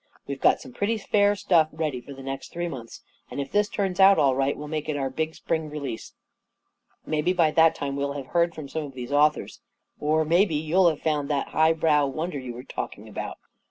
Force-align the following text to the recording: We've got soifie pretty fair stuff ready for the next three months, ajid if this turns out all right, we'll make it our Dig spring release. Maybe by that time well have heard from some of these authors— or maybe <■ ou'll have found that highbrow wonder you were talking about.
We've 0.25 0.41
got 0.41 0.57
soifie 0.57 0.73
pretty 0.73 0.97
fair 0.97 1.35
stuff 1.35 1.69
ready 1.71 2.01
for 2.01 2.11
the 2.11 2.23
next 2.23 2.51
three 2.51 2.67
months, 2.67 3.03
ajid 3.31 3.39
if 3.39 3.51
this 3.51 3.69
turns 3.69 3.99
out 3.99 4.17
all 4.17 4.35
right, 4.35 4.57
we'll 4.57 4.67
make 4.67 4.89
it 4.89 4.97
our 4.97 5.11
Dig 5.11 5.35
spring 5.35 5.69
release. 5.69 6.15
Maybe 7.05 7.33
by 7.33 7.51
that 7.51 7.75
time 7.75 7.95
well 7.95 8.13
have 8.13 8.25
heard 8.33 8.55
from 8.55 8.67
some 8.67 8.81
of 8.85 8.93
these 8.95 9.11
authors— 9.11 9.61
or 9.99 10.25
maybe 10.25 10.59
<■ 10.63 10.69
ou'll 10.73 10.89
have 10.89 11.01
found 11.03 11.29
that 11.29 11.49
highbrow 11.49 12.07
wonder 12.07 12.39
you 12.39 12.55
were 12.55 12.63
talking 12.63 13.07
about. 13.07 13.37